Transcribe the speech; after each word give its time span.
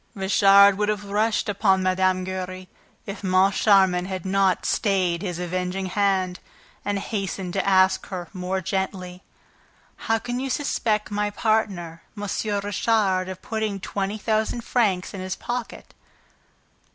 Richard 0.15 0.79
would 0.79 0.89
have 0.89 1.05
rushed 1.11 1.47
upon 1.47 1.83
Mme. 1.83 2.23
Giry, 2.25 2.67
if 3.05 3.21
Moncharmin 3.23 4.07
had 4.07 4.25
not 4.25 4.65
stayed 4.65 5.21
his 5.21 5.37
avenging 5.37 5.85
hand 5.85 6.39
and 6.83 6.97
hastened 6.97 7.53
to 7.53 7.69
ask 7.69 8.07
her, 8.07 8.27
more 8.33 8.61
gently: 8.61 9.21
"How 10.09 10.17
can 10.17 10.39
you 10.39 10.49
suspect 10.49 11.11
my 11.11 11.29
partner, 11.29 12.01
M. 12.17 12.23
Richard, 12.63 13.29
of 13.29 13.43
putting 13.43 13.79
twenty 13.79 14.17
thousand 14.17 14.61
francs 14.63 15.13
in 15.13 15.21
his 15.21 15.35
pocket?" 15.35 15.93